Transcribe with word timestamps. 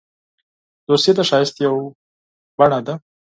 دوستي 0.87 1.11
د 1.15 1.19
ښایست 1.29 1.55
یو 1.65 1.75
شکل 2.57 2.73
دی. 2.87 2.93